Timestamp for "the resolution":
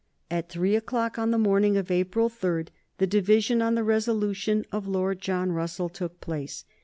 3.75-4.65